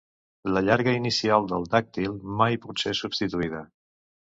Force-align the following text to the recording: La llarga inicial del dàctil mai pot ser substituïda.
La 0.53 0.63
llarga 0.67 0.95
inicial 0.99 1.45
del 1.51 1.67
dàctil 1.75 2.17
mai 2.41 2.59
pot 2.65 2.83
ser 2.87 2.97
substituïda. 3.03 3.65